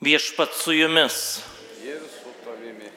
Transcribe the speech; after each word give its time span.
Viešpat 0.00 0.52
su 0.52 0.72
jumis. 0.72 1.40
ir 1.82 2.00
su 2.00 2.28
tavimi. 2.44 2.90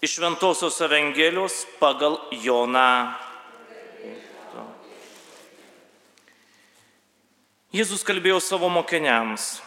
Iš 0.00 0.18
Ventosios 0.18 0.80
Evangelijos 0.80 1.66
pagal 1.80 2.18
Joną. 2.30 3.14
Jėzus 7.74 8.04
kalbėjo 8.06 8.38
savo 8.38 8.68
mokiniams, 8.70 9.58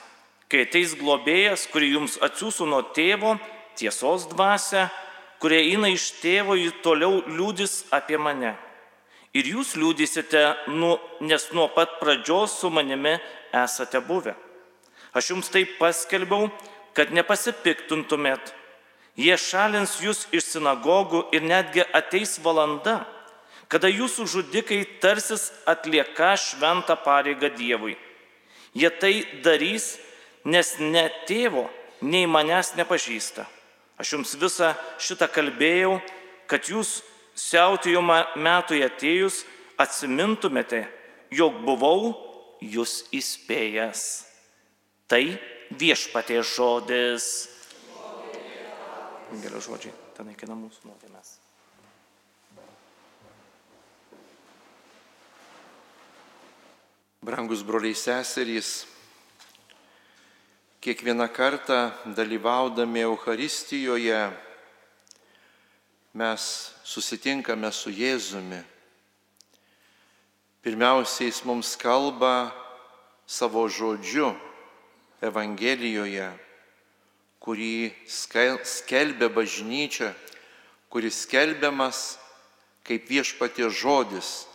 kai 0.47 0.62
ateis 0.63 0.94
globėjas, 0.96 1.65
kurį 1.68 1.89
jums 1.97 2.15
atsiųsų 2.23 2.69
nuo 2.71 2.79
tėvo, 2.96 3.33
tiesos 3.76 4.29
dvasia, 4.31 4.85
kurie 5.44 5.60
eina 5.74 5.92
iš 5.92 6.13
tėvo, 6.22 6.56
jį 6.56 6.72
toliau 6.85 7.19
liūdis 7.28 7.90
apie 7.92 8.15
mane. 8.15 8.54
Ir 9.35 9.44
jūs 9.44 9.76
liūdysite, 9.76 10.72
nu, 10.72 10.96
nes 11.19 11.49
nuo 11.51 11.67
pat 11.67 11.99
pradžios 11.99 12.56
su 12.62 12.72
manimi 12.72 13.17
esate 13.51 13.99
buvę. 13.99 14.38
Aš 15.12 15.33
jums 15.33 15.51
tai 15.51 15.65
paskelbiau, 15.67 16.48
kad 16.98 17.13
nepasipiktintumėt. 17.13 18.53
Jie 19.17 19.35
šalins 19.38 19.99
jūs 20.01 20.25
iš 20.33 20.51
sinagogų 20.55 21.27
ir 21.33 21.45
netgi 21.45 21.85
ateis 21.93 22.38
valanda, 22.41 23.03
kada 23.69 23.89
jūsų 23.89 24.25
žudikai 24.33 24.81
tarsis 25.02 25.52
atlieka 25.69 26.33
šventą 26.41 26.97
pareigą 27.03 27.49
Dievui. 27.53 27.97
Jie 28.77 28.89
tai 28.93 29.13
darys, 29.45 29.97
nes 30.45 30.75
ne 30.79 31.07
tėvo, 31.29 31.65
nei 32.02 32.27
manęs 32.29 32.75
nepažįsta. 32.77 33.45
Aš 33.97 34.13
jums 34.13 34.35
visą 34.38 34.73
šitą 35.02 35.27
kalbėjau, 35.33 35.97
kad 36.49 36.69
jūs 36.69 37.02
siautėjimo 37.38 38.17
metui 38.38 38.83
atėjus 38.85 39.43
atsimintumėte, 39.81 40.85
jog 41.33 41.57
buvau 41.66 42.13
jūs 42.61 43.03
įspėjęs. 43.13 44.03
Tai 45.09 45.23
viešpatie 45.71 46.39
žodis. 46.44 47.49
Gerai 49.44 49.59
žodžiai, 49.59 49.94
ten 50.16 50.30
naikina 50.30 50.55
mūsų 50.55 50.88
nuodėmės. 50.88 51.36
Brangus 57.28 57.59
broliai 57.59 57.91
seserys, 57.91 58.86
kiekvieną 60.80 61.28
kartą 61.36 61.91
dalyvaudami 62.16 63.03
Euharistijoje 63.03 64.22
mes 66.16 66.44
susitinkame 66.88 67.67
su 67.75 67.91
Jėzumi. 67.91 68.63
Pirmiausiai 70.63 71.28
jis 71.28 71.44
mums 71.44 71.75
kalba 71.75 72.53
savo 73.28 73.67
žodžiu 73.67 74.31
Evangelijoje, 75.23 76.29
kurį 77.41 77.91
skelbia 78.07 79.29
bažnyčia, 79.33 80.13
kuris 80.89 81.23
skelbiamas 81.25 82.17
kaip 82.87 83.07
viešpatie 83.09 83.69
žodis. 83.69 84.45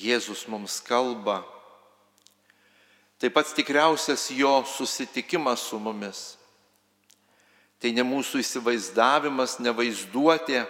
Jėzus 0.00 0.46
mums 0.48 0.78
kalba 0.80 1.42
Tai 3.20 3.28
pats 3.28 3.52
tikriausias 3.52 4.30
jo 4.32 4.64
susitikimas 4.64 5.60
su 5.60 5.76
mumis. 5.78 6.38
Tai 7.76 7.92
ne 7.92 8.04
mūsų 8.04 8.40
įsivaizdavimas, 8.40 9.58
ne 9.60 9.72
vaizduotė, 9.76 10.62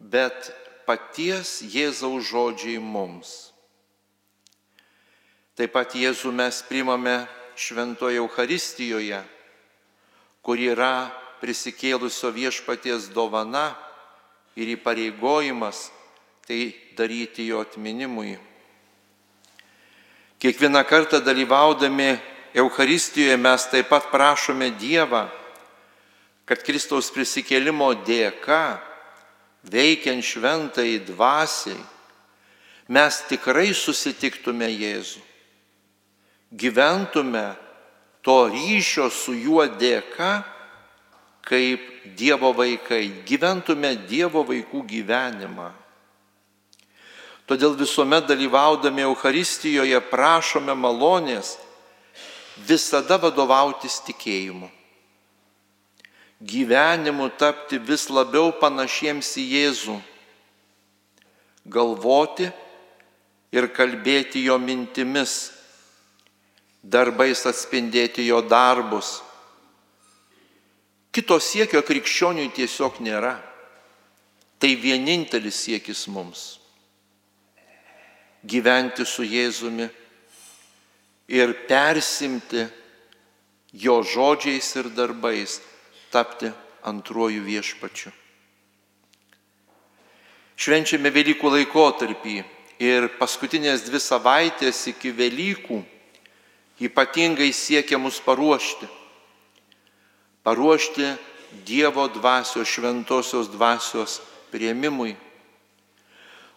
bet 0.00 0.48
paties 0.88 1.58
Jėzaus 1.60 2.24
žodžiai 2.24 2.80
mums. 2.80 3.52
Taip 5.60 5.76
pat 5.76 5.92
Jėzų 5.92 6.32
mes 6.32 6.62
primame 6.64 7.18
Šventoje 7.60 8.16
Euharistijoje, 8.16 9.20
kur 10.40 10.56
yra 10.56 11.10
prisikėlusio 11.42 12.32
viešpaties 12.32 13.10
dovana 13.12 13.74
ir 14.56 14.72
įpareigojimas 14.76 15.90
tai 16.48 16.72
daryti 16.96 17.46
jo 17.46 17.60
atminimui. 17.60 18.38
Kiekvieną 20.40 20.84
kartą 20.88 21.20
dalyvaudami 21.20 22.16
Euharistijoje 22.54 23.36
mes 23.36 23.68
taip 23.70 23.92
pat 23.92 24.08
prašome 24.10 24.72
Dievą, 24.80 25.28
kad 26.48 26.64
Kristaus 26.66 27.12
prisikėlimo 27.14 27.92
dėka, 28.02 28.80
veikiant 29.70 30.24
šventai 30.24 30.96
dvasiai, 31.06 31.76
mes 32.90 33.20
tikrai 33.30 33.70
susitiktume 33.76 34.66
Jėzų, 34.72 35.22
gyventume 36.50 37.54
to 38.22 38.48
ryšio 38.50 39.08
su 39.10 39.34
juo 39.34 39.64
dėka, 39.66 40.42
kaip 41.46 41.86
Dievo 42.16 42.52
vaikai, 42.56 43.22
gyventume 43.28 43.94
Dievo 44.08 44.42
vaikų 44.48 44.82
gyvenimą. 44.88 45.70
Todėl 47.50 47.74
visuomet 47.74 48.28
dalyvaudami 48.28 49.02
Euharistijoje 49.02 49.98
prašome 50.10 50.74
malonės 50.78 51.56
visada 52.66 53.18
vadovautis 53.18 53.98
tikėjimu. 54.06 54.68
Gyvenimu 56.40 57.28
tapti 57.36 57.80
vis 57.82 58.06
labiau 58.08 58.52
panašiems 58.60 59.34
į 59.36 59.44
Jėzų. 59.54 59.96
Galvoti 61.68 62.48
ir 63.52 63.66
kalbėti 63.74 64.46
jo 64.46 64.56
mintimis, 64.62 65.50
darbais 66.82 67.44
atspindėti 67.46 68.26
jo 68.26 68.40
darbus. 68.42 69.20
Kito 71.10 71.40
siekio 71.42 71.82
krikščioniui 71.82 72.52
tiesiog 72.54 73.00
nėra. 73.02 73.36
Tai 74.60 74.74
vienintelis 74.76 75.56
siekis 75.64 76.04
mums 76.12 76.60
gyventi 78.42 79.04
su 79.04 79.24
Jėzumi 79.24 79.88
ir 81.28 81.52
persimti 81.68 82.64
jo 83.72 84.00
žodžiais 84.02 84.70
ir 84.80 84.88
darbais, 84.96 85.60
tapti 86.10 86.50
antruoju 86.82 87.42
viešpačiu. 87.44 88.10
Švenčiame 90.60 91.12
Velykų 91.12 91.52
laikotarpį 91.54 92.40
ir 92.82 93.08
paskutinės 93.20 93.84
dvi 93.86 94.00
savaitės 94.00 94.82
iki 94.90 95.12
Velykų 95.16 95.78
ypatingai 96.80 97.52
siekia 97.52 97.98
mus 97.98 98.20
paruošti. 98.20 98.88
Paruošti 100.42 101.16
Dievo 101.66 102.06
dvasios, 102.08 102.68
šventosios 102.68 103.50
dvasios 103.50 104.20
prieimimui 104.54 105.16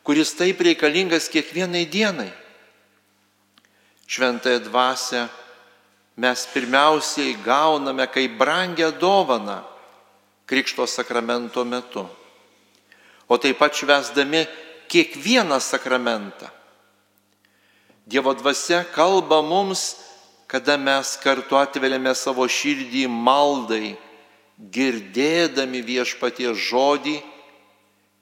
kuris 0.04 0.36
taip 0.36 0.60
reikalingas 0.62 1.32
kiekvienai 1.32 1.88
dienai. 1.88 2.32
Šventąją 4.08 4.60
dvasę 4.60 5.28
mes 6.18 6.48
pirmiausiai 6.54 7.38
gauname 7.42 8.08
kaip 8.08 8.38
brangę 8.38 8.92
dovaną 8.92 9.64
Krikšto 10.46 10.84
sakramento 10.88 11.64
metu, 11.66 12.04
o 13.28 13.38
taip 13.38 13.58
pat 13.58 13.74
švesdami 13.74 14.44
kiekvieną 14.92 15.60
sakramentą. 15.60 16.52
Dievo 18.06 18.36
dvasia 18.36 18.84
kalba 18.84 19.40
mums, 19.42 19.96
kada 20.54 20.78
mes 20.78 21.16
kartu 21.18 21.58
atveriame 21.58 22.12
savo 22.14 22.46
širdį 22.46 23.08
maldai, 23.10 23.96
girdėdami 24.76 25.80
viešpatie 25.82 26.52
žodį 26.54 27.16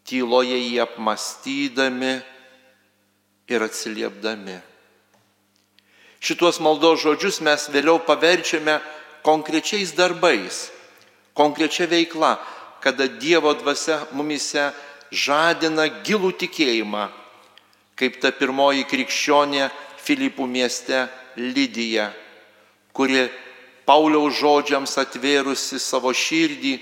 tyloje 0.08 0.56
jį 0.56 0.78
apmastydami 0.80 2.14
ir 3.52 3.66
atsiliepdami. 3.68 4.56
Šitos 6.24 6.62
maldos 6.64 7.03
žodžius 7.03 7.42
mes 7.44 7.68
vėliau 7.68 8.00
paverčiame 8.08 8.78
konkrečiais 9.28 9.92
darbais, 9.92 10.69
konkrečia 11.36 11.84
veikla, 11.84 12.38
kada 12.80 13.12
Dievo 13.12 13.51
dvasia 13.60 14.06
mumise 14.16 14.69
žadina 15.12 15.92
gilų 16.07 16.31
tikėjimą, 16.45 17.10
kaip 18.00 18.24
ta 18.24 18.31
pirmoji 18.31 18.88
krikščionė 18.88 19.68
Filipų 20.00 20.48
mieste 20.48 21.10
Lydija, 21.36 22.13
kuri 22.93 23.27
Pauliaus 23.85 24.38
žodžiams 24.39 24.93
atvėrusi 25.01 25.79
savo 25.81 26.13
širdį 26.13 26.77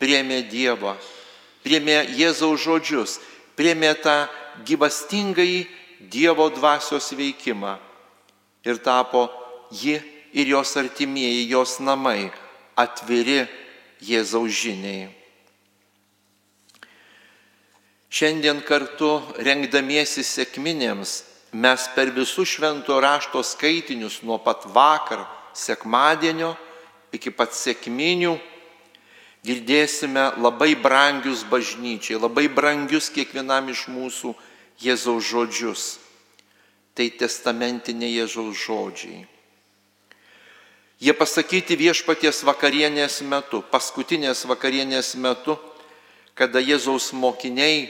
priemė 0.00 0.42
Dievą 0.50 0.96
priemė 1.68 2.06
Jėzaus 2.16 2.62
žodžius, 2.64 3.18
priemė 3.58 3.92
tą 4.00 4.16
gyvastingąjį 4.64 5.66
Dievo 5.98 6.46
dvasios 6.54 7.10
veikimą 7.18 7.74
ir 8.64 8.78
tapo 8.78 9.26
ji 9.74 9.98
ir 10.32 10.46
jos 10.46 10.76
artimieji, 10.78 11.48
jos 11.50 11.78
namai 11.82 12.30
atviri 12.78 13.42
Jėzaus 14.00 14.54
žiniai. 14.54 15.08
Šiandien 18.08 18.62
kartu 18.64 19.18
rengdamiesi 19.42 20.22
sėkminėms 20.24 21.16
mes 21.52 21.88
per 21.92 22.14
visus 22.14 22.54
švento 22.54 22.96
rašto 23.02 23.42
skaitinius 23.44 24.22
nuo 24.22 24.38
pat 24.40 24.64
vakar, 24.72 25.26
sekmadienio 25.58 26.54
iki 27.14 27.32
pat 27.34 27.56
sėkminių 27.56 28.36
girdėsime 29.46 30.24
labai 30.38 30.74
brangius 30.76 31.44
bažnyčiai, 31.48 32.18
labai 32.20 32.48
brangius 32.52 33.10
kiekvienam 33.14 33.70
iš 33.72 33.86
mūsų 33.90 34.34
Jėzaus 34.78 35.26
žodžius. 35.26 35.86
Tai 36.94 37.06
testamentinė 37.18 38.10
Jėzaus 38.10 38.58
žodžiai. 38.58 39.26
Jie 40.98 41.14
pasakyti 41.14 41.76
viešpaties 41.78 42.42
vakarienės 42.42 43.20
metu, 43.22 43.62
paskutinės 43.70 44.42
vakarienės 44.50 45.14
metu, 45.14 45.54
kada 46.34 46.58
Jėzaus 46.58 47.12
mokiniai 47.14 47.86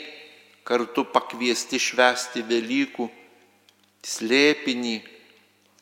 kartu 0.68 1.06
pakviesti 1.08 1.80
švesti 1.80 2.44
Velykų 2.44 3.08
slėpinį, 4.04 4.98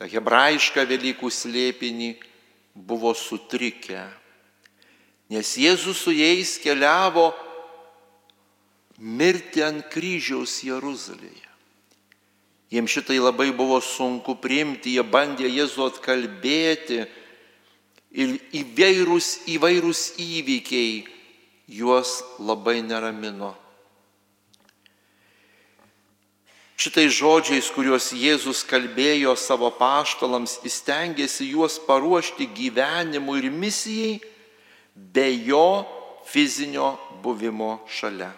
hebrajišką 0.04 0.84
Velykų 0.84 1.32
slėpinį, 1.32 2.12
buvo 2.76 3.14
sutrikę 3.16 4.04
nes 5.28 5.56
Jėzus 5.58 5.98
su 6.04 6.14
jais 6.14 6.56
keliavo 6.62 7.32
mirti 8.98 9.62
ant 9.64 9.86
kryžiaus 9.90 10.60
Jeruzalėje. 10.64 11.44
Jiems 12.70 12.90
šitai 12.90 13.18
labai 13.22 13.52
buvo 13.54 13.78
sunku 13.82 14.34
priimti, 14.42 14.96
jie 14.96 15.04
bandė 15.06 15.46
Jėzų 15.50 15.86
atkalbėti 15.86 17.04
ir 18.16 18.32
įvairūs, 18.58 19.28
įvairūs 19.54 20.02
įvykiai 20.18 21.04
juos 21.70 22.18
labai 22.42 22.80
neramino. 22.82 23.54
Šitai 26.76 27.08
žodžiais, 27.08 27.70
kuriuos 27.72 28.10
Jėzus 28.12 28.60
kalbėjo 28.68 29.32
savo 29.40 29.70
paštalams, 29.72 30.58
įstengėsi 30.68 31.48
juos 31.54 31.78
paruošti 31.80 32.50
gyvenimui 32.52 33.38
ir 33.40 33.48
misijai, 33.48 34.18
be 34.92 35.30
jo 35.48 35.86
fizinio 36.28 36.98
buvimo 37.24 37.78
šalia. 37.88 38.28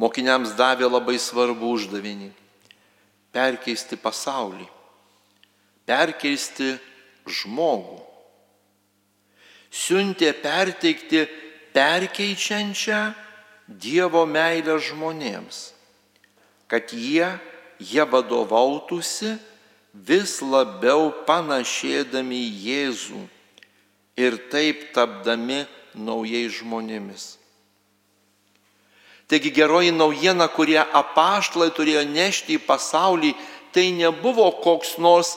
Mokiniams 0.00 0.54
davė 0.56 0.88
labai 0.88 1.18
svarbų 1.20 1.72
uždavinį- 1.76 2.30
perkeisti 3.36 4.00
pasaulį, 4.00 4.68
perkeisti 5.84 6.78
žmogų. 7.26 8.00
Siuntė 9.68 10.32
perteikti 10.32 11.28
perkeičiančią 11.74 13.14
Dievo 13.68 14.24
meilę 14.24 14.78
žmonėms, 14.80 15.76
kad 16.68 16.92
jie, 16.92 17.26
jie 17.80 18.04
vadovautųsi 18.04 19.34
vis 19.94 20.38
labiau 20.44 21.10
panašėdami 21.26 22.38
į 22.44 22.54
Jėzų 22.68 23.24
ir 24.20 24.38
taip 24.52 24.90
tapdami 24.94 25.64
naujais 25.94 26.60
žmonėmis. 26.60 27.36
Taigi 29.28 29.52
geroji 29.52 29.92
naujiena, 29.92 30.48
kurią 30.48 30.86
apaštlai 30.96 31.68
turėjo 31.76 32.04
nešti 32.08 32.56
į 32.56 32.64
pasaulį, 32.64 33.34
tai 33.76 33.90
nebuvo 33.92 34.48
koks 34.64 34.96
nors 34.96 35.34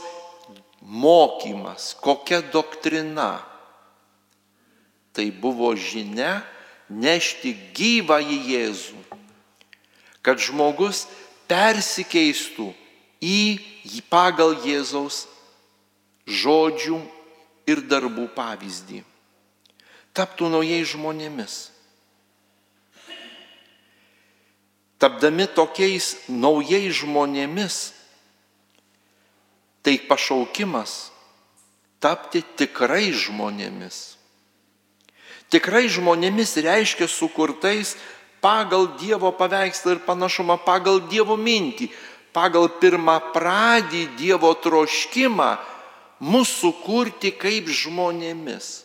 mokymas, 0.82 1.92
kokia 2.00 2.40
doktrina. 2.54 3.42
Tai 5.12 5.28
buvo 5.44 5.74
žinia 5.76 6.40
nešti 6.88 7.52
gyvą 7.76 8.22
į 8.24 8.38
Jėzų, 8.54 9.02
kad 10.22 10.42
žmogus 10.42 11.06
persikeistų 11.50 12.72
į 13.22 14.02
pagal 14.10 14.56
Jėzaus 14.66 15.26
žodžių 16.26 17.00
ir 17.70 17.84
darbų 17.90 18.28
pavyzdį. 18.36 19.04
Taptų 20.16 20.50
naujais 20.52 20.92
žmonėmis. 20.92 21.60
Tapdami 25.02 25.48
tokiais 25.50 26.14
naujais 26.30 26.94
žmonėmis, 27.02 27.78
tai 29.82 29.98
pašaukimas 30.06 31.10
tapti 32.02 32.44
tikrai 32.58 33.10
žmonėmis. 33.10 34.18
Tikrai 35.54 35.88
žmonėmis 35.92 36.54
reiškia 36.64 37.10
sukurtais 37.10 37.96
pagal 38.42 38.98
Dievo 39.00 39.32
paveikslą 39.38 39.96
ir 39.96 40.02
panašumą, 40.06 40.58
pagal 40.66 41.00
Dievo 41.08 41.38
mintį, 41.38 41.92
pagal 42.34 42.68
pirmą 42.82 43.20
pradį 43.32 44.08
Dievo 44.18 44.52
troškimą 44.58 45.52
mūsų 46.22 46.74
kurti 46.84 47.32
kaip 47.38 47.70
žmonėmis. 47.70 48.84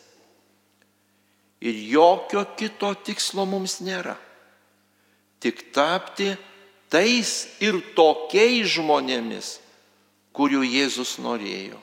Ir 1.61 1.73
jokio 1.89 2.45
kito 2.57 2.93
tikslo 3.01 3.47
mums 3.49 3.79
nėra. 3.81 4.13
Tik 5.41 5.73
tapti 5.73 6.35
tais 6.89 7.31
ir 7.61 7.81
tokiais 7.97 8.69
žmonėmis, 8.77 9.57
kurių 10.37 10.61
Jėzus 10.65 11.17
norėjo. 11.21 11.81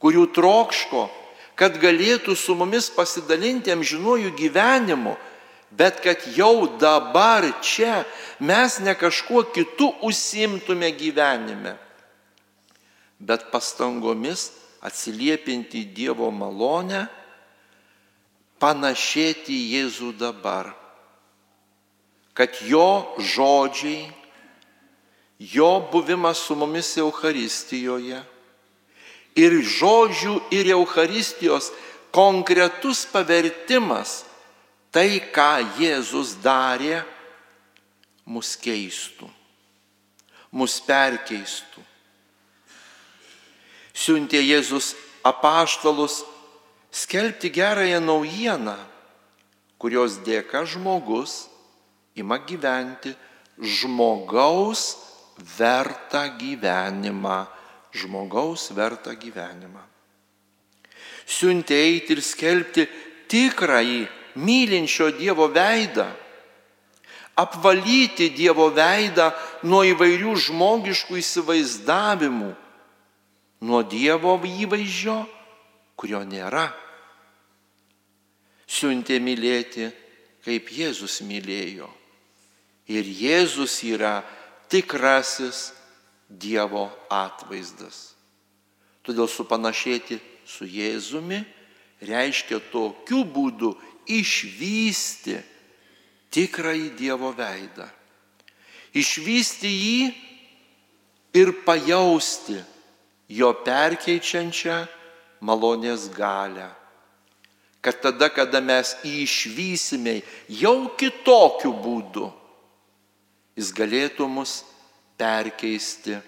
Kurių 0.00 0.26
trokško, 0.36 1.06
kad 1.56 1.76
galėtų 1.80 2.36
su 2.36 2.56
mumis 2.56 2.88
pasidalinti 2.92 3.72
amžinuoju 3.72 4.32
gyvenimu, 4.36 5.16
bet 5.70 6.00
kad 6.04 6.22
jau 6.36 6.66
dabar 6.78 7.44
čia 7.62 8.04
mes 8.38 8.78
ne 8.80 8.94
kažkuo 8.94 9.42
kitu 9.54 9.92
užsimtume 10.02 10.90
gyvenime 10.92 11.76
bet 13.18 13.50
pastangomis 13.50 14.50
atsiliepinti 14.84 15.86
Dievo 15.94 16.28
malonę, 16.30 17.06
panašėti 18.60 19.56
Jėzų 19.72 20.12
dabar, 20.20 20.70
kad 22.36 22.60
jo 22.68 23.16
žodžiai, 23.18 24.06
jo 25.40 25.70
buvimas 25.92 26.40
su 26.44 26.56
mumis 26.56 26.92
Euharistijoje 27.00 28.22
ir 29.36 29.58
žodžių 29.60 30.38
ir 30.56 30.72
Euharistijos 30.76 31.72
konkretus 32.12 33.04
pavertimas, 33.12 34.22
tai 34.96 35.20
ką 35.20 35.50
Jėzus 35.76 36.38
darė, 36.40 37.02
mus 38.24 38.54
keistų, 38.56 39.28
mus 40.56 40.80
perkeistų 40.80 41.84
siuntė 43.96 44.42
Jėzus 44.44 44.92
apaštalus 45.24 46.20
skelbti 46.92 47.50
gerąją 47.50 48.00
naujieną, 48.04 48.76
kurios 49.80 50.20
dėka 50.26 50.64
žmogus 50.68 51.46
ima 52.16 52.38
gyventi 52.38 53.14
žmogaus 53.58 54.96
vertą 55.58 56.28
gyvenimą. 56.40 57.44
Žmogaus 57.96 58.68
vertą 58.76 59.14
gyvenimą. 59.16 59.80
Siuntė 61.24 61.78
eiti 61.80 62.12
ir 62.12 62.20
skelbti 62.20 62.82
tikrąjį 63.32 64.02
mylinčio 64.36 65.10
Dievo 65.16 65.48
veidą 65.52 66.06
apvalyti 67.36 68.30
Dievo 68.32 68.70
veidą 68.72 69.28
nuo 69.68 69.82
įvairių 69.84 70.32
žmogiškų 70.48 71.18
įsivaizdavimų, 71.20 72.50
nuo 73.68 73.80
Dievo 73.84 74.38
įvaizdžio, 74.40 75.18
kurio 76.00 76.22
nėra. 76.24 76.70
Siuntė 78.66 79.20
mylėti, 79.22 79.90
kaip 80.46 80.72
Jėzus 80.72 81.20
mylėjo. 81.28 81.90
Ir 82.88 83.04
Jėzus 83.04 83.76
yra 83.84 84.22
tikrasis 84.72 85.74
Dievo 86.26 86.88
atvaizdas. 87.12 88.16
Todėl 89.04 89.28
supanašėti 89.30 90.18
su 90.48 90.66
Jėzumi 90.66 91.44
reiškia 92.02 92.58
tokiu 92.72 93.22
būdu 93.28 93.74
išvysti 94.08 95.36
tikrąjį 96.34 96.88
Dievo 96.98 97.32
veidą. 97.36 97.86
Išvysti 98.96 99.70
jį 99.70 100.00
ir 101.36 101.52
pajausti 101.66 102.56
jo 103.28 103.52
perkeičiančią 103.66 104.78
malonės 105.44 106.08
galę. 106.16 106.70
Kad 107.84 108.00
tada, 108.02 108.28
kada 108.32 108.60
mes 108.64 108.96
jį 109.04 109.20
išvysime 109.26 110.16
jau 110.50 110.88
kitokiu 110.98 111.70
būdu, 111.70 112.30
jis 113.56 113.70
galėtų 113.76 114.26
mus 114.28 114.62
perkeisti, 115.20 116.18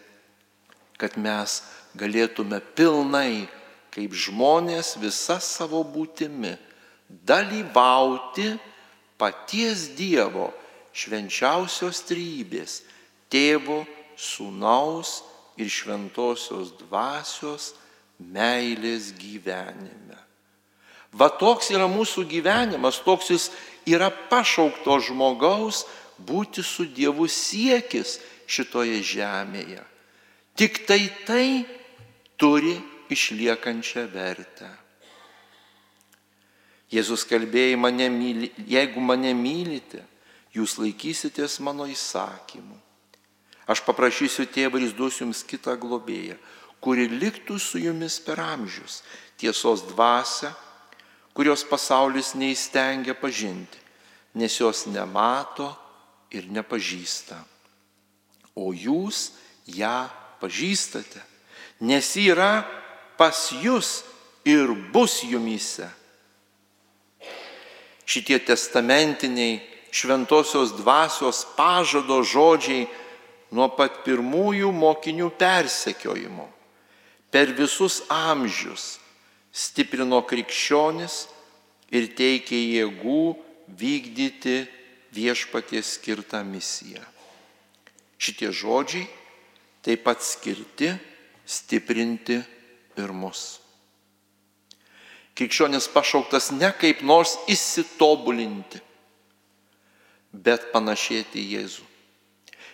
kad 0.99 1.17
mes 1.19 1.61
galėtume 1.99 2.61
pilnai, 2.79 3.49
kaip 3.95 4.15
žmonės 4.15 4.97
visa 5.03 5.39
savo 5.43 5.83
būtimi, 5.83 6.55
dalyvauti 7.09 8.53
paties 9.19 9.89
Dievo 9.97 10.53
švenčiausios 10.93 12.03
trybės, 12.09 12.83
tėvo, 13.33 13.85
sūnaus 14.19 15.23
ir 15.59 15.71
šventosios 15.71 16.73
dvasios 16.81 17.73
meilės 18.19 19.13
gyvenime. 19.19 20.17
Va 21.15 21.31
toks 21.31 21.71
yra 21.73 21.87
mūsų 21.89 22.27
gyvenimas, 22.29 23.01
toks 23.05 23.31
jis 23.33 23.47
yra 23.89 24.11
pašaukto 24.11 24.99
žmogaus 25.07 25.87
būti 26.19 26.65
su 26.67 26.85
Dievu 26.85 27.29
siekis 27.31 28.19
šitoje 28.49 29.01
žemėje. 29.07 29.81
Tik 30.59 30.83
tai 30.89 31.01
tai 31.25 31.49
turi 32.37 32.75
išliekančią 33.09 34.05
vertę. 34.13 34.69
Jėzus 36.89 37.27
kalbėjo, 37.29 37.77
mane 37.81 38.09
myli, 38.09 38.49
jeigu 38.65 39.01
mane 39.05 39.35
mylite, 39.37 40.01
jūs 40.57 40.79
laikysitės 40.81 41.59
mano 41.61 41.85
įsakymų. 41.89 42.79
Aš 43.69 43.83
paprašysiu 43.85 44.47
tėvą 44.49 44.81
ir 44.81 44.87
jis 44.87 44.95
duos 44.97 45.19
jums 45.21 45.43
kitą 45.45 45.75
globėją, 45.77 46.39
kuri 46.81 47.05
liktų 47.13 47.59
su 47.61 47.83
jumis 47.83 48.17
per 48.25 48.41
amžius, 48.41 49.03
tiesos 49.37 49.85
dvasia, 49.91 50.55
kurios 51.37 51.67
pasaulis 51.69 52.33
neįstengia 52.33 53.13
pažinti, 53.19 53.77
nes 54.41 54.57
jos 54.57 54.87
nemato 54.89 55.69
ir 56.33 56.49
nepažįsta. 56.49 57.37
O 58.57 58.73
jūs 58.73 59.35
ją 59.69 60.09
pažįstate, 60.41 61.21
nes 61.85 62.09
yra 62.17 62.65
pas 63.21 63.51
jūs 63.53 64.01
ir 64.49 64.73
bus 64.95 65.21
jumise 65.29 65.91
šitie 68.09 68.39
testamentiniai 68.41 69.61
šventosios 69.93 70.73
dvasios 70.77 71.45
pažado 71.57 72.23
žodžiai 72.25 72.87
nuo 73.53 73.69
pat 73.77 74.03
pirmųjų 74.05 74.71
mokinių 74.73 75.29
persekiojimo 75.41 76.49
per 77.33 77.53
visus 77.57 78.01
amžius 78.13 78.97
stiprino 79.53 80.21
krikščionis 80.29 81.27
ir 81.93 82.09
teikė 82.17 82.57
jėgų 82.57 83.23
vykdyti 83.79 84.59
viešpaties 85.17 85.97
skirtą 85.99 86.43
misiją. 86.45 87.05
Šitie 88.19 88.51
žodžiai 88.53 89.07
taip 89.85 90.05
pat 90.05 90.25
skirti 90.25 90.93
stiprinti 91.49 92.41
ir 92.99 93.13
mus. 93.15 93.61
Krikščionis 95.39 95.87
pašauktas 95.95 96.49
ne 96.51 96.73
kaip 96.75 96.99
nors 97.07 97.37
įsitobulinti, 97.47 98.81
bet 100.35 100.73
panašėti 100.73 101.39
į 101.39 101.51
Jėzų. 101.53 101.85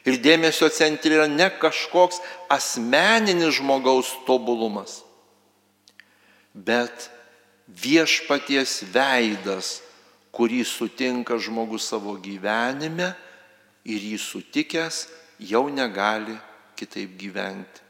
Ir 0.08 0.16
dėmesio 0.24 0.70
centre 0.72 1.12
yra 1.12 1.26
ne 1.28 1.50
kažkoks 1.60 2.22
asmeninis 2.52 3.58
žmogaus 3.58 4.08
tobulumas, 4.24 5.02
bet 6.56 7.10
viešpaties 7.68 8.78
veidas, 8.94 9.82
kurį 10.32 10.62
sutinka 10.64 11.36
žmogus 11.36 11.90
savo 11.92 12.14
gyvenime 12.20 13.10
ir 13.84 14.08
jį 14.08 14.16
sutikęs 14.20 15.02
jau 15.52 15.66
negali 15.68 16.36
kitaip 16.80 17.12
gyventi. 17.20 17.84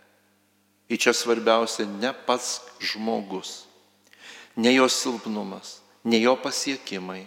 Ir 0.91 0.99
čia 0.99 1.15
svarbiausia 1.15 1.87
ne 1.87 2.11
pats 2.27 2.59
žmogus 2.83 3.63
ne 4.57 4.75
jo 4.75 4.89
silpnumas, 4.89 5.81
ne 6.05 6.21
jo 6.21 6.37
pasiekimai, 6.37 7.27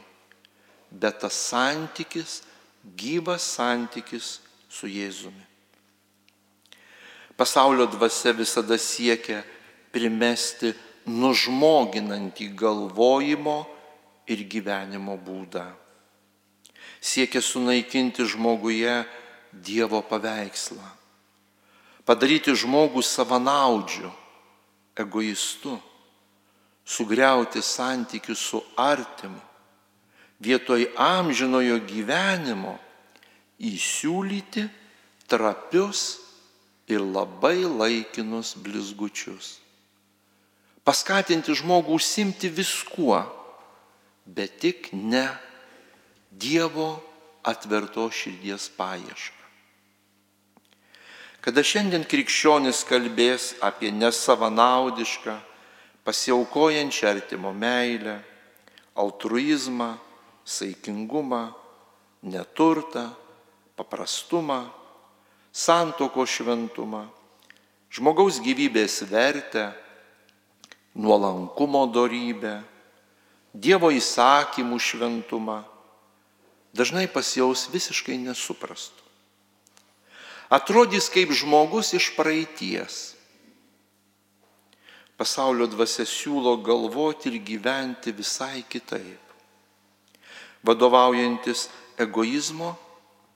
bet 0.91 1.19
tas 1.19 1.35
santykis, 1.49 2.41
gyvas 2.95 3.43
santykis 3.57 4.39
su 4.69 4.87
Jėzumi. 4.87 5.45
Pasaulio 7.37 7.85
dvasia 7.85 8.33
visada 8.33 8.79
siekia 8.81 9.43
primesti 9.93 10.71
nužmoginantį 11.05 12.47
galvojimo 12.57 13.59
ir 14.27 14.41
gyvenimo 14.49 15.15
būdą. 15.21 15.67
Siekia 17.01 17.41
sunaikinti 17.41 18.25
žmoguje 18.25 19.05
Dievo 19.53 20.01
paveikslą. 20.05 20.83
Padaryti 22.05 22.53
žmogų 22.55 23.01
savanaudžiu, 23.01 24.09
egoistu 24.97 25.77
sugriauti 26.87 27.61
santykius 27.61 28.39
su 28.39 28.63
artimu, 28.79 29.41
vietoj 30.39 30.87
amžinojo 30.95 31.81
gyvenimo 31.83 32.77
įsiūlyti 33.59 34.63
trapius 35.27 36.21
ir 36.87 37.03
labai 37.03 37.65
laikinus 37.67 38.53
blizgučius. 38.55 39.57
Paskatinti 40.87 41.51
žmogų 41.59 41.97
užsimti 41.99 42.47
viskuo, 42.47 43.19
bet 44.23 44.61
tik 44.63 44.93
ne 44.93 45.27
Dievo 46.37 46.99
atverto 47.47 48.05
širdies 48.13 48.67
paiešką. 48.77 49.43
Kada 51.41 51.63
šiandien 51.63 52.03
krikščionis 52.05 52.83
kalbės 52.85 53.53
apie 53.63 53.89
nesavanaudišką, 53.95 55.37
pasiaukojančią 56.07 57.07
artimo 57.07 57.51
meilę, 57.53 58.23
altruizmą, 58.95 59.97
saikingumą, 60.45 61.51
neturtą, 62.23 63.11
paprastumą, 63.75 64.69
santoko 65.51 66.23
šventumą, 66.23 67.01
žmogaus 67.91 68.39
gyvybės 68.39 69.03
vertę, 69.11 69.73
nuolankumo 70.95 71.83
darybę, 71.91 72.63
Dievo 73.57 73.89
įsakymų 73.89 74.77
šventumą, 74.77 75.63
dažnai 76.77 77.07
pasijaus 77.09 77.65
visiškai 77.73 78.19
nesuprastu. 78.21 79.01
Atrodys 80.53 81.09
kaip 81.09 81.33
žmogus 81.33 81.95
iš 81.97 82.11
praeities 82.13 83.16
pasaulio 85.17 85.65
dvasia 85.65 86.05
siūlo 86.05 86.59
galvoti 86.61 87.31
ir 87.31 87.41
gyventi 87.41 88.13
visai 88.13 88.61
kitaip. 88.69 89.33
Vadovaujantis 90.67 91.67
egoizmo, 91.97 92.75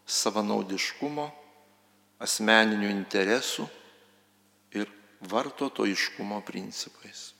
savanaudiškumo, 0.05 1.27
asmeninių 2.21 2.89
interesų 2.93 3.65
ir 4.77 4.89
vartotojiškumo 5.31 6.41
principais. 6.45 7.31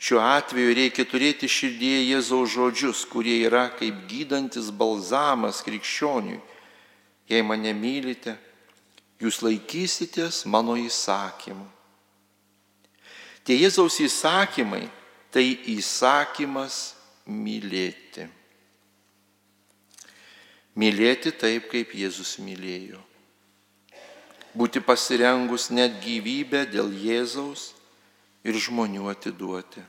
Šiuo 0.00 0.22
atveju 0.24 0.74
reikia 0.74 1.04
turėti 1.04 1.46
širdėje 1.46 2.06
Jėzaus 2.08 2.54
žodžius, 2.54 3.02
kurie 3.06 3.42
yra 3.44 3.68
kaip 3.76 4.06
gydantis 4.08 4.70
balzamas 4.72 5.60
krikščioniui. 5.62 6.40
Jei 7.30 7.44
mane 7.46 7.74
mylite, 7.76 8.32
jūs 9.20 9.42
laikysitės 9.44 10.46
mano 10.50 10.74
įsakymų 10.80 11.68
Tie 13.50 13.56
Jėzaus 13.58 13.96
įsakymai 13.98 14.84
tai 15.34 15.42
įsakymas 15.72 16.92
mylėti. 17.26 18.28
Mylėti 20.78 21.32
taip, 21.34 21.66
kaip 21.72 21.96
Jėzus 21.98 22.36
mylėjo. 22.38 23.00
Būti 24.54 24.78
pasirengus 24.86 25.66
net 25.74 25.98
gyvybę 25.98 26.62
dėl 26.70 26.94
Jėzaus 26.94 27.72
ir 28.46 28.54
žmonių 28.54 29.10
atiduoti. 29.16 29.82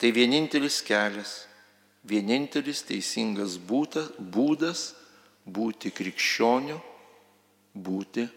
Tai 0.00 0.14
vienintelis 0.16 0.80
kelias, 0.80 1.36
vienintelis 2.08 2.86
teisingas 2.88 3.60
būtas, 3.60 4.14
būdas 4.16 4.94
būti 5.44 5.92
krikščioniu, 5.92 6.80
būti 7.76 8.30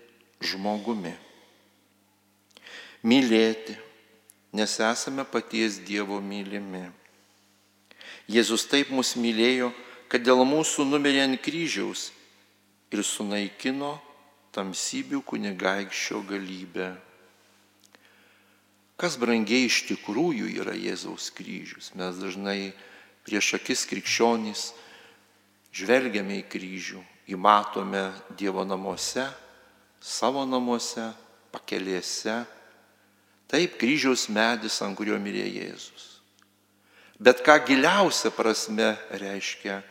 žmogumi 0.43 1.15
mylėti, 3.03 3.77
nes 4.53 4.79
esame 4.83 5.25
paties 5.25 5.79
Dievo 5.85 6.19
mylimi. 6.21 6.87
Jėzus 8.31 8.67
taip 8.69 8.91
mus 8.93 9.15
mylėjo, 9.19 9.71
kad 10.11 10.23
dėl 10.23 10.43
mūsų 10.45 10.85
numirė 10.87 11.23
ant 11.25 11.39
kryžiaus 11.43 12.09
ir 12.91 13.03
sunaikino 13.07 13.95
tamsybių 14.51 15.21
kunigaikščio 15.23 16.21
galybę. 16.27 16.91
Kas 18.99 19.15
brangiai 19.17 19.65
iš 19.65 19.81
tikrųjų 19.87 20.51
yra 20.61 20.75
Jėzaus 20.77 21.31
kryžius? 21.33 21.89
Mes 21.97 22.19
dažnai 22.21 22.73
prieš 23.25 23.55
akis 23.57 23.87
krikščionys 23.89 24.67
žvelgiame 25.73 26.41
į 26.43 26.47
kryžių, 26.51 27.01
įmatome 27.33 28.03
Dievo 28.37 28.61
namuose, 28.67 29.25
savo 29.97 30.43
namuose, 30.45 31.07
pakelėse, 31.55 32.43
Taip, 33.51 33.75
kryžiaus 33.75 34.29
medis, 34.31 34.79
ant 34.79 34.95
kurio 34.95 35.17
mirė 35.19 35.43
Jėzus. 35.43 36.07
Bet 37.19 37.43
ką 37.45 37.57
giliausia 37.67 38.31
prasme 38.33 38.93
reiškia 39.11 39.81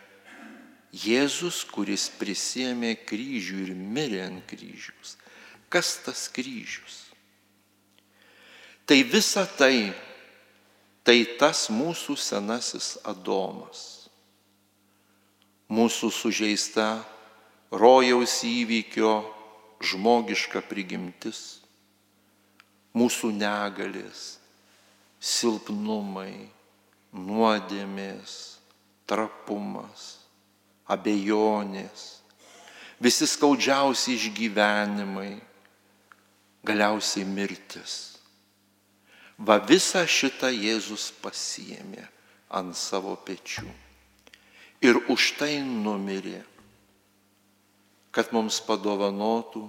Jėzus, 0.91 1.61
kuris 1.71 2.09
prisėmė 2.19 2.97
kryžių 3.07 3.61
ir 3.67 3.75
mirė 3.77 4.25
ant 4.25 4.43
kryžiaus. 4.51 5.15
Kas 5.71 5.93
tas 6.03 6.25
kryžius? 6.33 7.05
Tai 8.89 8.99
visa 9.07 9.45
tai, 9.47 9.93
tai 11.07 11.23
tas 11.39 11.69
mūsų 11.71 12.17
senasis 12.19 12.97
Adomas. 13.07 14.11
Mūsų 15.71 16.11
sužeista 16.11 16.89
rojaus 17.71 18.41
įvykio 18.43 19.13
žmogiška 19.79 20.65
prigimtis, 20.67 21.60
mūsų 22.97 23.33
negalės, 23.37 24.39
silpnumai, 25.21 26.49
nuodėmės, 27.13 28.37
trapumas, 29.07 30.07
abejonės, 30.91 32.07
visi 33.03 33.29
skaudžiausi 33.31 34.15
išgyvenimai, 34.17 35.35
galiausiai 36.67 37.27
mirtis. 37.27 37.99
Va 39.41 39.57
visą 39.65 40.03
šitą 40.05 40.51
Jėzus 40.53 41.09
pasiemė 41.23 42.05
ant 42.53 42.77
savo 42.77 43.15
pečių 43.25 43.71
ir 44.85 44.99
už 45.13 45.37
tai 45.41 45.61
numirė, 45.65 46.43
kad 48.11 48.33
mums 48.35 48.59
padovanotų 48.65 49.63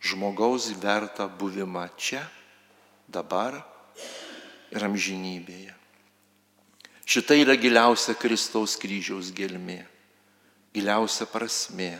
žmogaus 0.00 0.70
vertą 0.80 1.26
buvimą 1.28 1.86
čia, 1.98 2.22
dabar 3.08 3.60
ir 4.70 4.84
amžinybėje. 4.86 5.74
Šita 7.06 7.36
yra 7.38 7.54
giliausia 7.54 8.16
Kristaus 8.18 8.74
kryžiaus 8.80 9.30
gelmė, 9.30 9.84
giliausia 10.74 11.28
prasmė. 11.30 11.94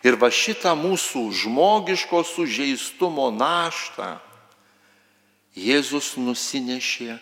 Ir 0.00 0.16
va 0.16 0.30
šitą 0.32 0.72
mūsų 0.80 1.26
žmogiško 1.42 2.22
sužeistumo 2.24 3.28
naštą 3.36 4.16
Jėzus 5.50 6.14
nusinešė, 6.16 7.18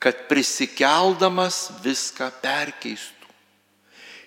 kad 0.00 0.24
prisikeldamas 0.30 1.68
viską 1.84 2.30
perkeistų. 2.40 3.28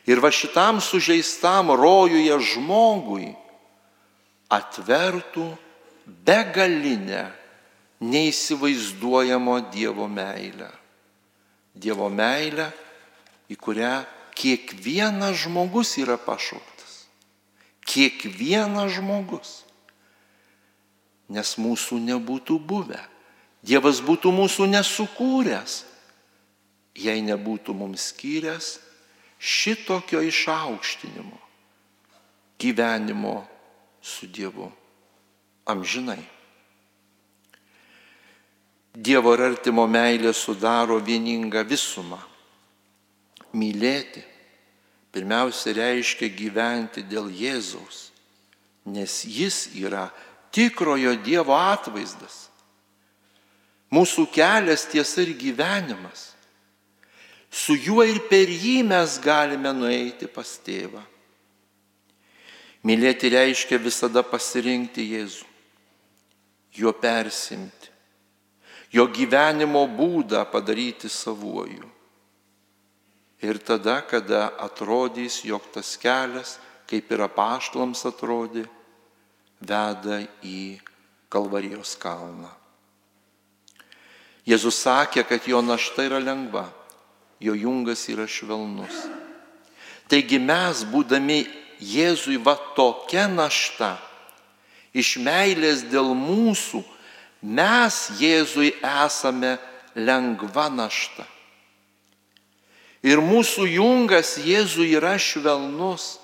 Ir 0.07 0.21
va 0.21 0.29
šitam 0.29 0.83
sužeistam 0.83 1.71
rojuje 1.73 2.35
žmogui 2.53 3.31
atvertų 4.53 5.49
begalinę 6.27 7.25
neįsivaizduojamo 8.03 9.59
Dievo 9.73 10.07
meilę. 10.07 10.69
Dievo 11.77 12.09
meilę, 12.09 12.71
į 13.49 13.55
kurią 13.57 13.93
kiekvienas 14.37 15.45
žmogus 15.45 15.95
yra 16.01 16.17
pašauktas. 16.17 17.07
Kiekvienas 17.87 18.97
žmogus. 18.97 19.61
Nes 21.29 21.57
mūsų 21.59 21.99
nebūtų 22.07 22.57
buvę. 22.59 22.99
Dievas 23.65 23.99
būtų 24.05 24.31
mūsų 24.31 24.69
nesukūręs, 24.71 25.81
jei 26.95 27.23
nebūtų 27.25 27.73
mums 27.75 28.11
skyręs 28.13 28.77
šitokio 29.37 30.21
išaukštinimo, 30.23 31.37
gyvenimo 32.61 33.41
su 34.01 34.29
Dievu 34.29 34.71
amžinai. 35.67 36.36
Dievo 38.97 39.35
ir 39.37 39.43
artimo 39.45 39.83
meilė 39.85 40.31
sudaro 40.33 40.95
vieningą 40.97 41.61
visumą. 41.69 42.17
Mylėti 43.53 44.23
pirmiausia 45.13 45.75
reiškia 45.77 46.31
gyventi 46.33 47.03
dėl 47.05 47.27
Jėzaus, 47.29 48.07
nes 48.89 49.19
Jis 49.29 49.67
yra 49.77 50.07
tikrojo 50.49 51.13
Dievo 51.21 51.53
atvaizdas. 51.53 52.47
Mūsų 53.93 54.25
kelias 54.33 54.87
tiesa 54.89 55.21
ir 55.21 55.35
gyvenimas. 55.37 56.31
Su 57.53 57.77
juo 57.77 58.01
ir 58.01 58.17
per 58.31 58.49
jį 58.49 58.81
mes 58.87 59.19
galime 59.21 59.75
nueiti 59.77 60.25
pas 60.25 60.55
tėvą. 60.65 61.03
Mylėti 62.81 63.29
reiškia 63.29 63.77
visada 63.77 64.25
pasirinkti 64.25 65.05
Jėzų, 65.13 65.45
juo 66.81 66.95
persimti 66.97 67.93
jo 68.91 69.07
gyvenimo 69.11 69.85
būdą 69.87 70.45
padaryti 70.51 71.09
savuoju. 71.09 71.85
Ir 73.43 73.59
tada, 73.61 74.01
kada 74.01 74.47
atrodys, 74.57 75.43
jog 75.45 75.61
tas 75.73 75.93
kelias, 76.01 76.57
kaip 76.89 77.11
ir 77.13 77.21
apaštlams 77.27 78.01
atrodė, 78.09 78.65
veda 79.61 80.23
į 80.41 80.79
Kalvarijos 81.29 81.97
kalną. 81.99 82.49
Jėzus 84.47 84.79
sakė, 84.79 85.25
kad 85.27 85.43
jo 85.43 85.59
našta 85.59 86.05
yra 86.07 86.21
lengva, 86.23 86.69
jo 87.43 87.51
jungas 87.51 88.05
yra 88.07 88.23
švelnus. 88.31 89.03
Taigi 90.07 90.39
mes, 90.39 90.85
būdami 90.87 91.43
Jėzui 91.83 92.39
va 92.41 92.55
tokia 92.73 93.27
našta, 93.29 93.97
iš 94.95 95.17
meilės 95.21 95.83
dėl 95.91 96.15
mūsų, 96.17 96.79
Mes 97.41 97.95
Jėzui 98.17 98.73
esame 98.81 99.57
lengva 99.95 100.67
našta. 100.73 101.25
Ir 103.05 103.21
mūsų 103.21 103.67
jungas 103.69 104.37
Jėzui 104.41 104.89
yra 104.97 105.15
švelnus. 105.21 106.17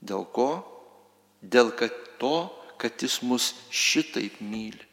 Dėl 0.00 0.26
ko? 0.28 0.60
Dėl 1.40 1.72
kad 1.72 1.96
to, 2.20 2.50
kad 2.80 3.00
jis 3.00 3.20
mus 3.24 3.54
šitaip 3.72 4.40
myli. 4.44 4.84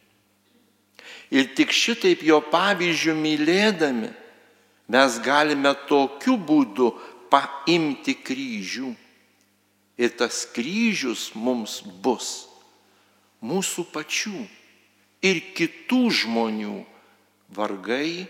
Ir 1.28 1.52
tik 1.52 1.72
šitaip 1.72 2.24
jo 2.24 2.40
pavyzdžių 2.48 3.14
mylėdami 3.16 4.08
mes 4.88 5.18
galime 5.20 5.74
tokiu 5.88 6.38
būdu 6.40 6.94
paimti 7.28 8.16
kryžių. 8.16 8.94
Ir 10.00 10.14
tas 10.16 10.46
kryžius 10.54 11.34
mums 11.36 11.82
bus 11.84 12.46
mūsų 13.44 13.84
pačių 13.92 14.38
ir 15.24 15.40
kitų 15.56 16.02
žmonių 16.22 16.76
vargai 17.54 18.28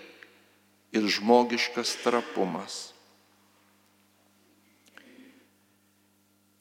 ir 0.92 1.09
žmogiškas 1.09 1.98
trapumas. 2.05 2.79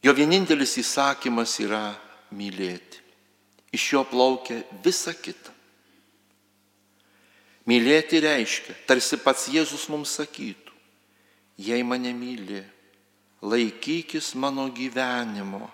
Jo 0.03 0.13
vienintelis 0.15 0.77
įsakymas 0.79 1.57
yra 1.63 1.91
mylėti. 2.31 3.03
Iš 3.75 3.85
jo 3.93 4.03
plaukia 4.07 4.61
visa 4.83 5.11
kita. 5.13 5.51
Mylėti 7.67 8.21
reiškia, 8.23 8.77
tarsi 8.87 9.17
pats 9.19 9.49
Jėzus 9.51 9.89
mums 9.91 10.13
sakytų, 10.15 10.71
jei 11.59 11.83
mane 11.83 12.13
myli, 12.15 12.61
laikykis 13.43 14.31
mano 14.39 14.69
gyvenimo 14.71 15.67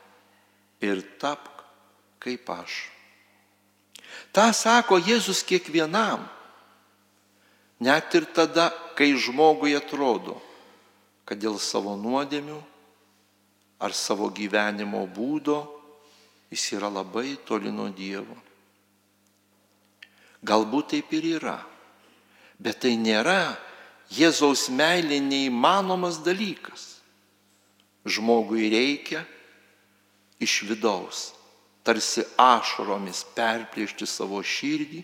ir 0.82 1.04
tapk 1.22 1.62
kaip 2.24 2.50
aš. 2.50 2.92
Ta 4.34 4.52
sako 4.54 4.97
Jėzus 4.97 5.43
kiekvienam. 5.45 6.26
Net 7.84 8.15
ir 8.15 8.26
tada, 8.34 8.71
kai 8.95 9.13
žmogui 9.19 9.76
atrodo, 9.76 10.38
kad 11.28 11.39
dėl 11.41 11.58
savo 11.60 11.95
nuodėmių 11.99 12.60
ar 13.84 13.95
savo 13.97 14.30
gyvenimo 14.32 15.04
būdo 15.12 15.58
jis 16.54 16.65
yra 16.78 16.89
labai 16.93 17.36
toli 17.45 17.73
nuo 17.73 17.89
Dievo. 17.91 18.38
Galbūt 20.43 20.93
taip 20.93 21.13
ir 21.17 21.28
yra, 21.39 21.58
bet 22.60 22.84
tai 22.84 22.95
nėra 22.99 23.56
Jėzaus 24.13 24.67
meilė 24.69 25.17
neįmanomas 25.23 26.19
dalykas. 26.21 26.99
Žmogui 28.06 28.67
reikia 28.69 29.23
iš 30.43 30.60
vidaus 30.67 31.32
tarsi 31.84 32.24
ašaromis 32.39 33.26
perplėšti 33.36 34.08
savo 34.08 34.39
širdį 34.43 35.04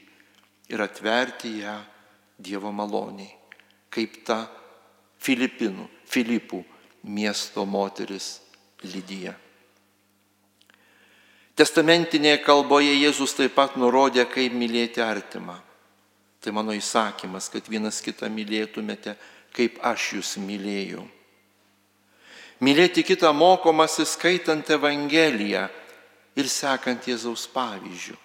ir 0.71 0.83
atverti 0.83 1.59
ją 1.63 1.77
Dievo 2.39 2.71
maloniai, 2.71 3.33
kaip 3.91 4.21
ta 4.23 4.45
Filipinų, 5.19 5.89
Filipų 6.07 6.61
miesto 7.11 7.65
moteris 7.67 8.37
Lydija. 8.87 9.33
Testamentinėje 11.59 12.37
kalboje 12.45 12.93
Jėzus 12.95 13.35
taip 13.35 13.57
pat 13.57 13.75
nurodė, 13.75 14.23
kaip 14.31 14.55
mylėti 14.55 15.03
artimą. 15.03 15.57
Tai 16.39 16.53
mano 16.55 16.71
įsakymas, 16.71 17.49
kad 17.51 17.67
vienas 17.67 17.99
kitą 17.99 18.29
mylėtumėte, 18.31 19.17
kaip 19.51 19.81
aš 19.83 20.13
jūs 20.15 20.37
mylėjau. 20.39 21.03
Mylėti 22.63 23.03
kitą 23.03 23.33
mokomasi 23.35 24.07
skaitant 24.07 24.71
Evangeliją, 24.71 25.67
ir 26.37 26.49
sekant 26.49 27.07
Jėzaus 27.07 27.47
pavyzdžių, 27.53 28.17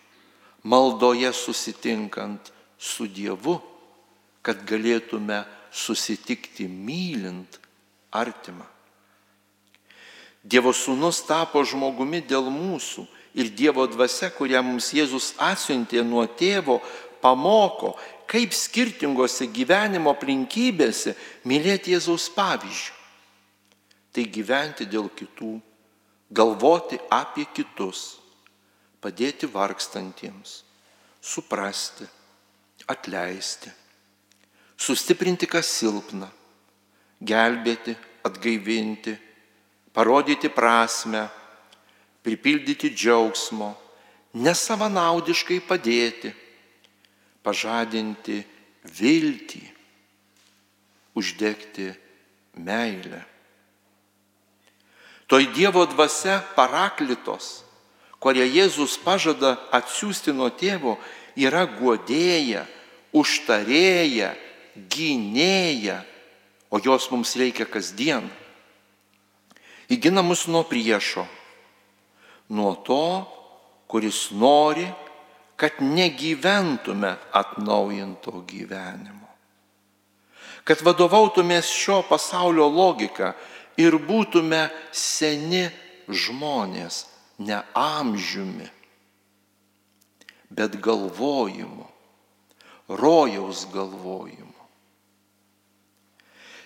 maldoje 0.64 1.31
susitinkant 1.37 2.53
su 2.79 3.07
Dievu, 3.09 3.61
kad 4.45 4.61
galėtume 4.69 5.45
susitikti 5.73 6.69
mylint 6.69 7.59
artimą. 8.12 8.67
Dievo 10.45 10.75
sūnus 10.77 11.23
tapo 11.25 11.62
žmogumi 11.64 12.21
dėl 12.21 12.51
mūsų 12.53 13.07
ir 13.40 13.49
Dievo 13.57 13.87
dvasia, 13.88 14.29
kurią 14.29 14.61
mums 14.62 14.93
Jėzus 14.93 15.33
atsiuntė 15.40 16.05
nuo 16.05 16.27
tėvo, 16.29 16.83
pamoko, 17.25 17.95
kaip 18.29 18.53
skirtingose 18.53 19.49
gyvenimo 19.49 20.12
aplinkybėse 20.12 21.14
mylėti 21.49 21.95
Jėzaus 21.97 22.29
pavyzdžių. 22.37 22.93
Tai 24.14 24.25
gyventi 24.31 24.87
dėl 24.87 25.09
kitų, 25.11 25.57
galvoti 26.31 26.99
apie 27.11 27.47
kitus, 27.55 28.19
padėti 29.01 29.49
vargstantiems, 29.51 30.63
suprasti, 31.21 32.07
atleisti, 32.89 33.73
sustiprinti 34.77 35.49
kas 35.49 35.69
silpna, 35.69 36.29
gelbėti, 37.21 37.95
atgaivinti, 38.25 39.15
parodyti 39.93 40.49
prasme, 40.53 41.27
pripildyti 42.25 42.91
džiaugsmo, 42.93 43.75
nesavanaudiškai 44.41 45.61
padėti, 45.69 46.33
pažadinti 47.45 48.41
viltį, 48.97 49.63
uždegti 51.15 51.93
meilę. 52.57 53.21
Toj 55.27 55.49
Dievo 55.57 55.87
dvasia 55.89 56.43
paraklitos, 56.57 57.65
kurią 58.21 58.45
Jėzus 58.45 58.99
pažada 59.01 59.57
atsiųsti 59.73 60.35
nuo 60.37 60.51
tėvo, 60.53 60.99
yra 61.37 61.65
guodėja, 61.69 62.67
užtarėja, 63.17 64.35
gynėja, 64.75 66.03
o 66.69 66.81
jos 66.83 67.09
mums 67.13 67.37
reikia 67.41 67.65
kasdien. 67.65 68.27
Įgina 69.89 70.25
mus 70.25 70.47
nuo 70.49 70.65
priešo, 70.67 71.25
nuo 72.53 72.75
to, 72.85 73.25
kuris 73.89 74.31
nori, 74.33 74.87
kad 75.57 75.79
negyventume 75.81 77.15
atnaujinto 77.33 78.43
gyvenimo. 78.49 79.29
Kad 80.65 80.81
vadovautumės 80.81 81.69
šio 81.69 82.01
pasaulio 82.09 82.67
logika 82.73 83.35
ir 83.81 83.97
būtume 83.99 84.69
seni 84.93 85.67
žmonės, 86.09 87.05
ne 87.39 87.61
amžiumi, 87.75 88.69
bet 90.51 90.77
galvojimu, 90.81 91.87
rojaus 92.89 93.65
galvojimu. 93.73 94.53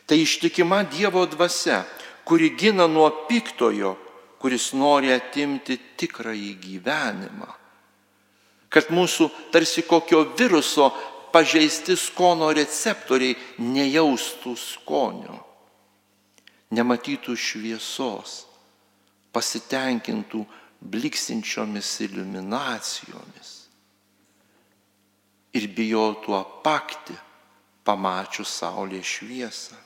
Tai 0.09 0.17
ištikima 0.17 0.83
Dievo 0.89 1.27
dvasia, 1.29 1.85
kuri 2.25 2.51
gina 2.57 2.87
nuo 2.89 3.11
piktojo, 3.29 3.97
kuris 4.41 4.73
nori 4.73 5.13
atimti 5.13 5.77
tikrąjį 6.01 6.53
gyvenimą. 6.63 7.49
Kad 8.69 8.93
mūsų 8.93 9.29
tarsi 9.53 9.83
kokio 9.89 10.23
viruso 10.37 10.91
pažeisti 11.33 11.97
skono 11.97 12.51
receptoriai 12.57 13.37
nejaustų 13.61 14.55
skonio, 14.57 15.39
nematytų 16.75 17.37
šviesos, 17.37 18.43
pasitenkintų 19.33 20.45
bliksinčiomis 20.81 21.91
iliuminacijomis 22.07 23.55
ir 25.57 25.69
bijotų 25.75 26.35
apakti 26.37 27.17
pamačius 27.87 28.53
Saulės 28.61 29.09
šviesą. 29.17 29.79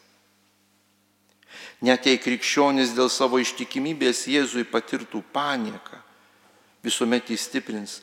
Net 1.82 2.06
jei 2.06 2.18
krikščionis 2.18 2.94
dėl 2.96 3.10
savo 3.12 3.38
ištikimybės 3.42 4.24
Jėzui 4.30 4.64
patirtų 4.66 5.22
panieką, 5.34 5.98
visuomet 6.82 7.30
įstiprins 7.34 8.00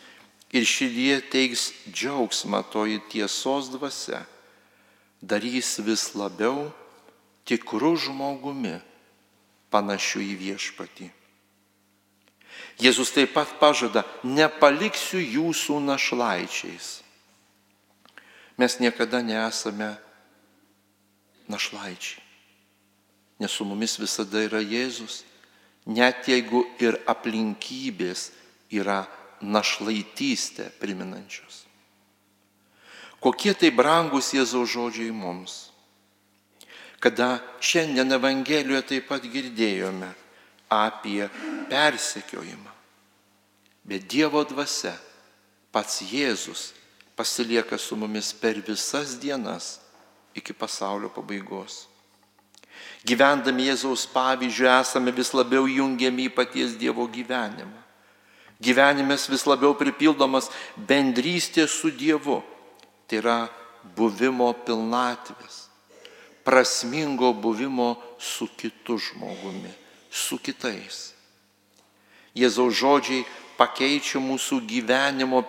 ir 0.55 0.65
širdie 0.67 1.19
teiks 1.31 1.69
džiaugsmą 1.91 2.61
toji 2.71 2.99
tiesos 3.11 3.71
dvasia, 3.73 4.23
darys 5.21 5.77
vis 5.83 6.11
labiau 6.15 6.69
tikrų 7.49 7.95
žmogumi, 8.05 8.77
panašiu 9.73 10.21
į 10.23 10.35
viešpatį. 10.43 11.09
Jėzus 12.79 13.11
taip 13.15 13.33
pat 13.35 13.51
pažada, 13.59 14.05
nepaliksiu 14.23 15.19
jūsų 15.19 15.81
našlaičiais. 15.83 16.95
Mes 18.59 18.79
niekada 18.79 19.21
nesame 19.23 19.93
našlaičiai 21.51 22.29
nes 23.39 23.51
su 23.51 23.65
mumis 23.65 23.95
visada 23.99 24.43
yra 24.43 24.59
Jėzus, 24.59 25.23
net 25.87 26.27
jeigu 26.27 26.65
ir 26.83 26.99
aplinkybės 27.07 28.29
yra 28.75 29.05
našlaitystę 29.39 30.67
priminančios. 30.81 31.63
Kokie 33.23 33.55
tai 33.55 33.71
brangus 33.71 34.33
Jėzaus 34.35 34.75
žodžiai 34.75 35.15
mums. 35.15 35.68
Kada 36.99 37.39
šiandien 37.63 38.11
Evangelijoje 38.11 38.81
taip 38.87 39.07
pat 39.07 39.23
girdėjome 39.23 40.09
apie 40.69 41.29
persekiojimą. 41.71 42.73
Bet 43.87 44.05
Dievo 44.11 44.43
dvasia, 44.45 44.93
pats 45.71 46.01
Jėzus 46.03 46.73
pasilieka 47.15 47.77
su 47.79 47.95
mumis 47.95 48.33
per 48.33 48.59
visas 48.67 49.15
dienas 49.19 49.79
iki 50.35 50.53
pasaulio 50.53 51.09
pabaigos. 51.09 51.87
Gyvendami 53.07 53.69
Jėzaus 53.69 54.05
pavyzdžių 54.11 54.67
esame 54.75 55.11
vis 55.15 55.31
labiau 55.33 55.67
jungiami 55.67 56.27
į 56.27 56.33
paties 56.35 56.75
Dievo 56.79 57.07
gyvenimą. 57.07 57.79
Gyvenimas 58.59 59.29
vis 59.31 59.45
labiau 59.47 59.71
pripildomas 59.79 60.49
bendrystė 60.75 61.63
su 61.67 61.91
Dievu. 61.95 62.41
Tai 63.07 63.21
yra 63.21 63.37
buvimo 63.95 64.51
pilnatvės, 64.67 65.68
prasmingo 66.49 67.33
buvimo 67.33 68.01
su 68.17 68.47
kitu 68.57 68.97
žmogumi, 68.97 69.69
su 70.09 70.39
kitais. 70.41 71.11
Jėzaus 72.33 72.73
žodžiai 72.73 73.21
pakeičia 73.59 74.17
mūsų 74.17 74.57
gyvenimo 74.65 75.43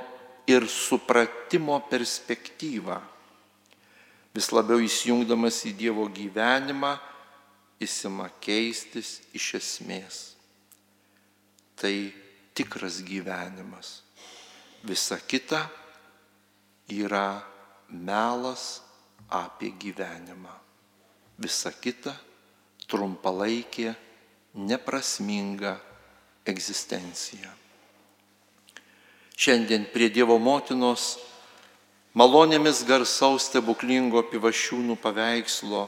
ir 0.45 0.69
supratimo 0.69 1.79
perspektyvą. 1.89 2.99
Vis 4.37 4.51
labiau 4.53 4.85
įsijungdamas 4.85 5.63
į 5.73 5.75
Dievo 5.81 6.05
gyvenimą, 6.05 6.93
jis 7.81 7.97
ima 8.05 8.29
keistis 8.45 9.23
iš 9.33 9.55
esmės. 9.57 10.23
Tai 11.81 11.97
tikras 12.53 13.01
gyvenimas. 13.01 14.03
Visa 14.85 15.17
kita 15.17 15.65
yra 16.93 17.41
melas 17.89 18.83
apie 19.33 19.73
gyvenimą. 19.81 20.61
Visa 21.41 21.73
kita 21.73 22.13
trumpalaikė, 22.91 23.95
neprasminga 24.55 25.77
egzistencija. 26.45 27.53
Šiandien 29.41 29.87
prie 29.95 30.11
Dievo 30.13 30.37
motinos 30.43 31.15
malonėmis 32.13 32.83
garsaus 32.85 33.47
stebuklingo 33.49 34.21
pivašiūnų 34.29 34.99
paveikslo 35.01 35.87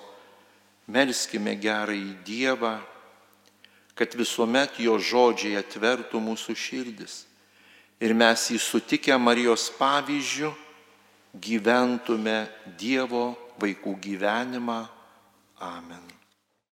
Melskime 0.93 1.55
gerąjį 1.61 2.15
Dievą, 2.27 2.73
kad 3.95 4.17
visuomet 4.19 4.81
jo 4.83 4.97
žodžiai 4.99 5.61
atvertų 5.61 6.19
mūsų 6.21 6.57
širdis 6.59 7.21
ir 8.03 8.17
mes 8.19 8.49
jį 8.51 8.59
sutikę 8.59 9.15
Marijos 9.21 9.69
pavyzdžių 9.79 10.51
gyventume 11.39 12.49
Dievo 12.79 13.37
vaikų 13.63 13.95
gyvenimą. 14.03 14.81
Amen. 15.63 16.22